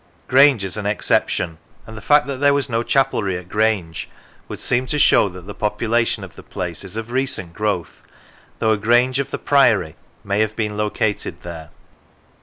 [0.27, 4.09] Grange is an exception: and the fact that there was no chapelry at Grange
[4.47, 8.01] would seem to show that the population of the place is of recent growth,
[8.57, 11.69] though a grange of the Priory may have been located there.